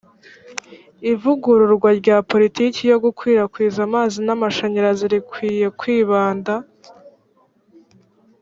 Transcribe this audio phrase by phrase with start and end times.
[1.11, 6.53] ivugururwa rya politiki yo gukwirakwiza amazi n amashanyarazi rikwiye kwibanda